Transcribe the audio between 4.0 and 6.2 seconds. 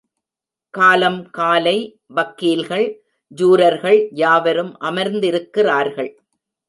யாவரும் அமர்ந்திருக்கிறார்கள்.